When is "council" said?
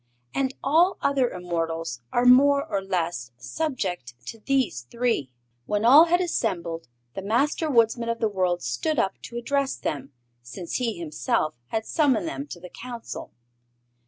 12.71-13.31